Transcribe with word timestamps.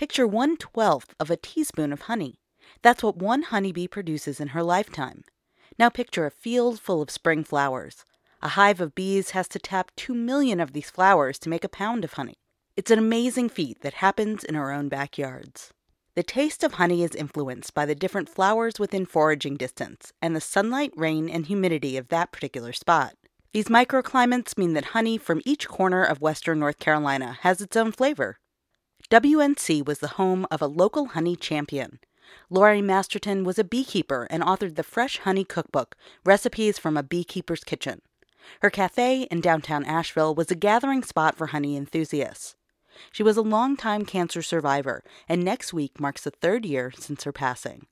Picture 0.00 0.26
one 0.26 0.56
twelfth 0.56 1.14
of 1.20 1.28
a 1.30 1.36
teaspoon 1.36 1.92
of 1.92 2.00
honey. 2.00 2.40
That's 2.80 3.02
what 3.02 3.18
one 3.18 3.42
honeybee 3.42 3.86
produces 3.86 4.40
in 4.40 4.48
her 4.48 4.62
lifetime. 4.62 5.24
Now 5.78 5.90
picture 5.90 6.24
a 6.24 6.30
field 6.30 6.80
full 6.80 7.02
of 7.02 7.10
spring 7.10 7.44
flowers. 7.44 8.06
A 8.40 8.48
hive 8.48 8.80
of 8.80 8.94
bees 8.94 9.32
has 9.32 9.46
to 9.48 9.58
tap 9.58 9.90
two 9.96 10.14
million 10.14 10.58
of 10.58 10.72
these 10.72 10.88
flowers 10.88 11.38
to 11.40 11.50
make 11.50 11.64
a 11.64 11.68
pound 11.68 12.02
of 12.02 12.14
honey. 12.14 12.38
It's 12.78 12.90
an 12.90 12.98
amazing 12.98 13.50
feat 13.50 13.82
that 13.82 13.92
happens 13.92 14.42
in 14.42 14.56
our 14.56 14.72
own 14.72 14.88
backyards. 14.88 15.70
The 16.14 16.22
taste 16.22 16.64
of 16.64 16.72
honey 16.72 17.02
is 17.02 17.14
influenced 17.14 17.74
by 17.74 17.84
the 17.84 17.94
different 17.94 18.30
flowers 18.30 18.78
within 18.78 19.04
foraging 19.04 19.58
distance 19.58 20.14
and 20.22 20.34
the 20.34 20.40
sunlight, 20.40 20.92
rain, 20.96 21.28
and 21.28 21.44
humidity 21.44 21.98
of 21.98 22.08
that 22.08 22.32
particular 22.32 22.72
spot. 22.72 23.16
These 23.52 23.66
microclimates 23.66 24.56
mean 24.56 24.72
that 24.72 24.96
honey 24.96 25.18
from 25.18 25.42
each 25.44 25.68
corner 25.68 26.02
of 26.02 26.22
western 26.22 26.58
North 26.58 26.78
Carolina 26.78 27.36
has 27.42 27.60
its 27.60 27.76
own 27.76 27.92
flavor. 27.92 28.38
WNC 29.10 29.84
was 29.84 29.98
the 29.98 30.14
home 30.18 30.46
of 30.52 30.62
a 30.62 30.68
local 30.68 31.06
honey 31.06 31.34
champion. 31.34 31.98
Laurey 32.48 32.80
Masterton 32.80 33.42
was 33.42 33.58
a 33.58 33.64
beekeeper 33.64 34.28
and 34.30 34.40
authored 34.40 34.76
the 34.76 34.84
Fresh 34.84 35.18
Honey 35.18 35.42
Cookbook 35.42 35.96
Recipes 36.24 36.78
from 36.78 36.96
a 36.96 37.02
Beekeeper's 37.02 37.64
Kitchen. 37.64 38.02
Her 38.62 38.70
cafe 38.70 39.22
in 39.22 39.40
downtown 39.40 39.84
Asheville 39.84 40.36
was 40.36 40.52
a 40.52 40.54
gathering 40.54 41.02
spot 41.02 41.36
for 41.36 41.48
honey 41.48 41.76
enthusiasts. 41.76 42.54
She 43.10 43.24
was 43.24 43.36
a 43.36 43.42
longtime 43.42 44.04
cancer 44.04 44.42
survivor, 44.42 45.02
and 45.28 45.42
next 45.42 45.72
week 45.72 45.98
marks 45.98 46.22
the 46.22 46.30
third 46.30 46.64
year 46.64 46.92
since 46.96 47.24
her 47.24 47.32
passing. 47.32 47.86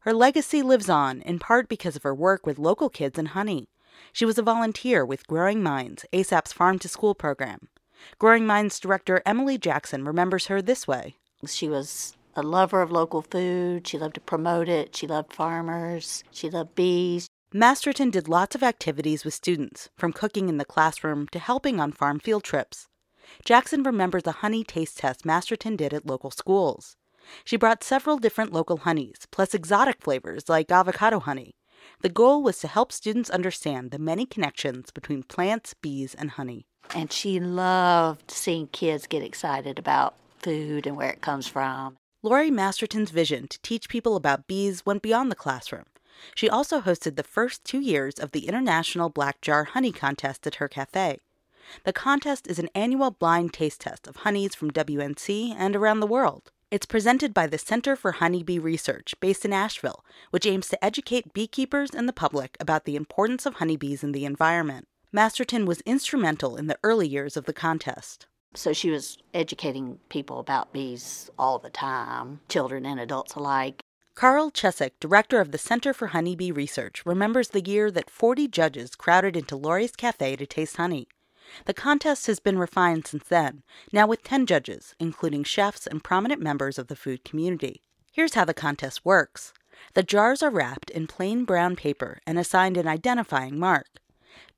Her 0.00 0.12
legacy 0.12 0.60
lives 0.60 0.90
on, 0.90 1.22
in 1.22 1.38
part 1.38 1.66
because 1.66 1.96
of 1.96 2.02
her 2.02 2.14
work 2.14 2.44
with 2.44 2.58
local 2.58 2.90
kids 2.90 3.18
and 3.18 3.28
honey. 3.28 3.70
She 4.12 4.26
was 4.26 4.36
a 4.36 4.42
volunteer 4.42 5.02
with 5.02 5.26
Growing 5.26 5.62
Minds, 5.62 6.04
ASAP's 6.12 6.52
farm 6.52 6.78
to 6.80 6.88
school 6.88 7.14
program. 7.14 7.68
Growing 8.18 8.46
Minds 8.46 8.78
director 8.80 9.22
Emily 9.24 9.58
Jackson 9.58 10.04
remembers 10.04 10.46
her 10.46 10.62
this 10.62 10.86
way 10.88 11.16
She 11.46 11.68
was 11.68 12.16
a 12.34 12.42
lover 12.42 12.80
of 12.82 12.90
local 12.90 13.22
food. 13.22 13.86
She 13.86 13.98
loved 13.98 14.14
to 14.14 14.20
promote 14.20 14.68
it. 14.68 14.96
She 14.96 15.06
loved 15.06 15.32
farmers. 15.32 16.24
She 16.30 16.48
loved 16.48 16.74
bees. 16.74 17.28
Masterton 17.52 18.10
did 18.10 18.28
lots 18.28 18.54
of 18.54 18.62
activities 18.62 19.24
with 19.24 19.34
students, 19.34 19.90
from 19.98 20.12
cooking 20.12 20.48
in 20.48 20.56
the 20.56 20.64
classroom 20.64 21.28
to 21.28 21.38
helping 21.38 21.80
on 21.80 21.92
farm 21.92 22.18
field 22.18 22.44
trips. 22.44 22.88
Jackson 23.44 23.82
remembers 23.82 24.26
a 24.26 24.32
honey 24.32 24.64
taste 24.64 24.98
test 24.98 25.26
Masterton 25.26 25.76
did 25.76 25.92
at 25.92 26.06
local 26.06 26.30
schools. 26.30 26.96
She 27.44 27.56
brought 27.56 27.84
several 27.84 28.16
different 28.16 28.52
local 28.52 28.78
honeys, 28.78 29.26
plus 29.30 29.54
exotic 29.54 30.00
flavors 30.00 30.48
like 30.48 30.72
avocado 30.72 31.20
honey. 31.20 31.54
The 32.00 32.08
goal 32.08 32.42
was 32.42 32.58
to 32.60 32.68
help 32.68 32.90
students 32.90 33.30
understand 33.30 33.90
the 33.90 33.98
many 33.98 34.24
connections 34.24 34.90
between 34.90 35.22
plants, 35.22 35.74
bees, 35.74 36.14
and 36.14 36.32
honey. 36.32 36.66
And 36.94 37.12
she 37.12 37.40
loved 37.40 38.30
seeing 38.30 38.66
kids 38.68 39.06
get 39.06 39.22
excited 39.22 39.78
about 39.78 40.14
food 40.38 40.86
and 40.86 40.96
where 40.96 41.10
it 41.10 41.20
comes 41.20 41.46
from. 41.46 41.96
Laurey 42.22 42.50
Masterton's 42.50 43.10
vision 43.10 43.48
to 43.48 43.60
teach 43.62 43.88
people 43.88 44.14
about 44.14 44.46
bees 44.46 44.86
went 44.86 45.02
beyond 45.02 45.30
the 45.30 45.36
classroom. 45.36 45.86
She 46.34 46.48
also 46.48 46.80
hosted 46.80 47.16
the 47.16 47.22
first 47.22 47.64
two 47.64 47.80
years 47.80 48.18
of 48.18 48.32
the 48.32 48.46
International 48.46 49.08
Black 49.08 49.40
Jar 49.40 49.64
Honey 49.64 49.92
Contest 49.92 50.46
at 50.46 50.56
her 50.56 50.68
cafe. 50.68 51.18
The 51.84 51.92
contest 51.92 52.46
is 52.46 52.58
an 52.58 52.68
annual 52.74 53.10
blind 53.10 53.52
taste 53.52 53.80
test 53.80 54.06
of 54.06 54.16
honeys 54.16 54.54
from 54.54 54.70
WNC 54.70 55.54
and 55.56 55.74
around 55.74 56.00
the 56.00 56.06
world. 56.06 56.50
It's 56.70 56.86
presented 56.86 57.34
by 57.34 57.46
the 57.46 57.58
Center 57.58 57.96
for 57.96 58.12
Honeybee 58.12 58.58
Research, 58.58 59.14
based 59.20 59.44
in 59.44 59.52
Asheville, 59.52 60.04
which 60.30 60.46
aims 60.46 60.68
to 60.68 60.84
educate 60.84 61.34
beekeepers 61.34 61.90
and 61.90 62.08
the 62.08 62.12
public 62.12 62.56
about 62.58 62.84
the 62.84 62.96
importance 62.96 63.46
of 63.46 63.54
honeybees 63.54 64.02
in 64.02 64.12
the 64.12 64.24
environment. 64.24 64.86
Masterton 65.14 65.66
was 65.66 65.82
instrumental 65.82 66.56
in 66.56 66.68
the 66.68 66.78
early 66.82 67.06
years 67.06 67.36
of 67.36 67.44
the 67.44 67.52
contest. 67.52 68.26
So 68.54 68.72
she 68.72 68.88
was 68.88 69.18
educating 69.34 69.98
people 70.08 70.38
about 70.38 70.72
bees 70.72 71.30
all 71.38 71.58
the 71.58 71.68
time, 71.68 72.40
children 72.48 72.86
and 72.86 72.98
adults 72.98 73.34
alike. 73.34 73.82
Carl 74.14 74.50
Chesick, 74.50 74.92
director 75.00 75.38
of 75.40 75.52
the 75.52 75.58
Center 75.58 75.92
for 75.92 76.08
Honeybee 76.08 76.50
Research, 76.50 77.04
remembers 77.04 77.48
the 77.48 77.60
year 77.64 77.90
that 77.90 78.08
40 78.08 78.48
judges 78.48 78.94
crowded 78.94 79.36
into 79.36 79.54
Laurey's 79.54 79.92
cafe 79.92 80.34
to 80.36 80.46
taste 80.46 80.78
honey. 80.78 81.08
The 81.66 81.74
contest 81.74 82.26
has 82.26 82.40
been 82.40 82.58
refined 82.58 83.06
since 83.06 83.24
then, 83.24 83.62
now 83.92 84.06
with 84.06 84.22
10 84.22 84.46
judges, 84.46 84.94
including 84.98 85.44
chefs 85.44 85.86
and 85.86 86.02
prominent 86.02 86.40
members 86.40 86.78
of 86.78 86.88
the 86.88 86.96
food 86.96 87.22
community. 87.22 87.82
Here's 88.10 88.34
how 88.34 88.46
the 88.46 88.54
contest 88.54 89.04
works 89.04 89.52
the 89.94 90.02
jars 90.02 90.42
are 90.42 90.50
wrapped 90.50 90.90
in 90.90 91.06
plain 91.06 91.44
brown 91.44 91.76
paper 91.76 92.20
and 92.26 92.38
assigned 92.38 92.76
an 92.76 92.86
identifying 92.86 93.58
mark. 93.58 94.01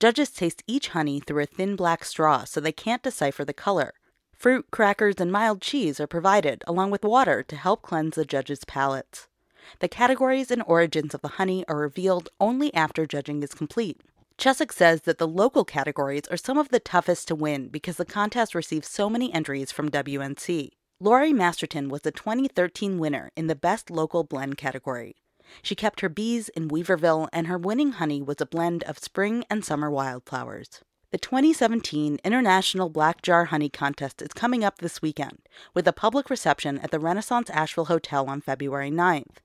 Judges 0.00 0.30
taste 0.30 0.62
each 0.66 0.88
honey 0.88 1.20
through 1.20 1.42
a 1.42 1.46
thin 1.46 1.76
black 1.76 2.04
straw 2.04 2.44
so 2.44 2.60
they 2.60 2.72
can't 2.72 3.02
decipher 3.02 3.44
the 3.44 3.52
color. 3.52 3.94
Fruit, 4.36 4.66
crackers, 4.70 5.16
and 5.18 5.32
mild 5.32 5.60
cheese 5.60 5.98
are 6.00 6.06
provided, 6.06 6.62
along 6.66 6.90
with 6.90 7.04
water, 7.04 7.42
to 7.42 7.56
help 7.56 7.82
cleanse 7.82 8.16
the 8.16 8.24
judges' 8.24 8.64
palates. 8.64 9.28
The 9.80 9.88
categories 9.88 10.50
and 10.50 10.62
origins 10.66 11.14
of 11.14 11.22
the 11.22 11.36
honey 11.40 11.64
are 11.68 11.76
revealed 11.76 12.28
only 12.38 12.74
after 12.74 13.06
judging 13.06 13.42
is 13.42 13.54
complete. 13.54 14.00
Chesick 14.36 14.72
says 14.72 15.02
that 15.02 15.18
the 15.18 15.28
local 15.28 15.64
categories 15.64 16.26
are 16.30 16.36
some 16.36 16.58
of 16.58 16.68
the 16.68 16.80
toughest 16.80 17.28
to 17.28 17.34
win 17.34 17.68
because 17.68 17.96
the 17.96 18.04
contest 18.04 18.54
receives 18.54 18.88
so 18.88 19.08
many 19.08 19.32
entries 19.32 19.70
from 19.72 19.90
WNC. 19.90 20.70
Laurey 21.00 21.32
Masterton 21.32 21.88
was 21.88 22.02
the 22.02 22.12
2013 22.12 22.98
winner 22.98 23.30
in 23.36 23.46
the 23.46 23.54
Best 23.54 23.90
Local 23.90 24.24
Blend 24.24 24.56
category. 24.56 25.16
She 25.62 25.74
kept 25.74 26.00
her 26.00 26.08
bees 26.08 26.48
in 26.50 26.68
Weaverville, 26.68 27.28
and 27.32 27.46
her 27.46 27.58
winning 27.58 27.92
honey 27.92 28.22
was 28.22 28.40
a 28.40 28.46
blend 28.46 28.82
of 28.84 28.98
spring 28.98 29.44
and 29.50 29.64
summer 29.64 29.90
wildflowers. 29.90 30.80
The 31.10 31.18
2017 31.18 32.18
International 32.24 32.88
Black 32.88 33.22
Jar 33.22 33.44
Honey 33.44 33.68
Contest 33.68 34.20
is 34.20 34.32
coming 34.32 34.64
up 34.64 34.78
this 34.78 35.00
weekend, 35.00 35.38
with 35.72 35.86
a 35.86 35.92
public 35.92 36.28
reception 36.28 36.78
at 36.80 36.90
the 36.90 36.98
Renaissance 36.98 37.50
Asheville 37.50 37.84
Hotel 37.84 38.28
on 38.28 38.40
February 38.40 38.90
9th. 38.90 39.36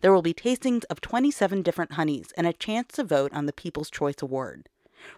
There 0.00 0.12
will 0.12 0.22
be 0.22 0.34
tastings 0.34 0.84
of 0.90 1.00
27 1.00 1.62
different 1.62 1.92
honeys 1.92 2.32
and 2.36 2.46
a 2.46 2.52
chance 2.52 2.94
to 2.94 3.04
vote 3.04 3.32
on 3.32 3.46
the 3.46 3.52
People's 3.52 3.90
Choice 3.90 4.20
Award. 4.20 4.68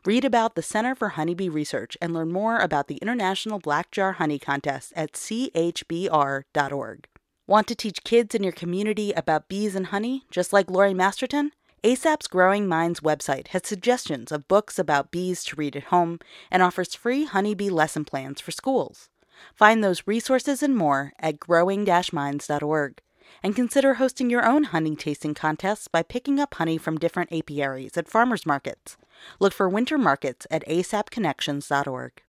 Read 0.05 0.25
about 0.25 0.55
the 0.55 0.63
Center 0.63 0.95
for 0.95 1.11
Honeybee 1.11 1.49
Research 1.49 1.97
and 2.01 2.13
learn 2.13 2.33
more 2.33 2.59
about 2.59 2.89
the 2.89 2.97
International 2.97 3.59
Black 3.59 3.91
Jar 3.91 4.13
Honey 4.13 4.39
Contest 4.39 4.93
at 4.97 5.13
chbr.org. 5.13 6.45
Want 7.49 7.69
to 7.69 7.77
teach 7.77 8.03
kids 8.03 8.35
in 8.35 8.43
your 8.43 8.53
community 8.53 9.13
about 9.13 9.49
bees 9.49 9.77
and 9.77 9.87
honey, 9.87 10.25
just 10.33 10.53
like 10.53 10.69
Laurey 10.69 10.95
Masterton? 10.95 11.53
ASAP's 11.85 12.27
Growing 12.27 12.67
Minds 12.67 12.99
website 12.99 13.49
has 13.49 13.63
suggestions 13.65 14.33
of 14.33 14.49
books 14.49 14.81
about 14.81 15.13
bees 15.13 15.45
to 15.45 15.55
read 15.55 15.77
at 15.77 15.85
home 15.85 16.19
and 16.51 16.61
offers 16.61 16.97
free 16.97 17.25
honeybee 17.25 17.71
lesson 17.71 18.05
plans 18.05 18.41
for 18.41 18.51
schools. 18.51 19.11
Find 19.55 19.85
those 19.85 20.09
resources 20.09 20.61
and 20.61 20.77
more 20.77 21.13
at 21.21 21.39
growing-minds.org. 21.39 23.01
And 23.45 23.55
consider 23.55 23.95
hosting 23.95 24.29
your 24.29 24.45
own 24.45 24.65
honey 24.65 24.97
tasting 24.97 25.35
contests 25.35 25.87
by 25.87 26.03
picking 26.03 26.41
up 26.41 26.55
honey 26.55 26.79
from 26.79 26.99
different 26.99 27.33
apiaries 27.33 27.97
at 27.97 28.09
farmers 28.09 28.45
markets. 28.45 28.97
Look 29.39 29.53
for 29.53 29.69
winter 29.69 29.99
markets 29.99 30.49
at 30.51 30.67
asapconnections.org. 30.67 32.23